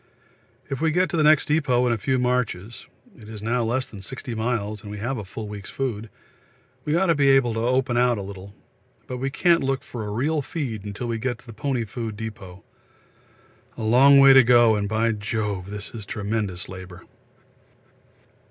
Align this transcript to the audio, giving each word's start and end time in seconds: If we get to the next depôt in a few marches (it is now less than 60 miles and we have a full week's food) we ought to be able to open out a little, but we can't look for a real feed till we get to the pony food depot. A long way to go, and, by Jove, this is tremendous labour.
If 0.67 0.81
we 0.81 0.89
get 0.89 1.11
to 1.11 1.15
the 1.17 1.21
next 1.21 1.47
depôt 1.47 1.85
in 1.85 1.93
a 1.93 1.97
few 1.99 2.17
marches 2.17 2.87
(it 3.15 3.29
is 3.29 3.43
now 3.43 3.63
less 3.63 3.85
than 3.85 4.01
60 4.01 4.33
miles 4.33 4.81
and 4.81 4.89
we 4.89 4.97
have 4.97 5.19
a 5.19 5.23
full 5.23 5.47
week's 5.47 5.69
food) 5.69 6.09
we 6.85 6.95
ought 6.95 7.05
to 7.05 7.13
be 7.13 7.29
able 7.29 7.53
to 7.53 7.59
open 7.59 7.97
out 7.97 8.17
a 8.17 8.23
little, 8.23 8.55
but 9.05 9.17
we 9.17 9.29
can't 9.29 9.61
look 9.63 9.83
for 9.83 10.03
a 10.03 10.09
real 10.09 10.41
feed 10.41 10.95
till 10.95 11.05
we 11.05 11.19
get 11.19 11.37
to 11.37 11.45
the 11.45 11.53
pony 11.53 11.85
food 11.85 12.17
depot. 12.17 12.63
A 13.77 13.83
long 13.83 14.17
way 14.19 14.33
to 14.33 14.43
go, 14.43 14.75
and, 14.75 14.89
by 14.89 15.11
Jove, 15.11 15.69
this 15.69 15.91
is 15.91 16.07
tremendous 16.07 16.67
labour. 16.67 17.03